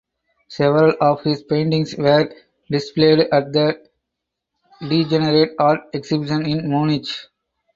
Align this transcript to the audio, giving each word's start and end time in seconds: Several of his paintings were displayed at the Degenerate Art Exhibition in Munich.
Several 0.47 0.95
of 0.99 1.21
his 1.21 1.43
paintings 1.43 1.95
were 1.95 2.33
displayed 2.71 3.19
at 3.31 3.53
the 3.53 3.87
Degenerate 4.81 5.51
Art 5.59 5.81
Exhibition 5.93 6.43
in 6.47 6.67
Munich. 6.67 7.05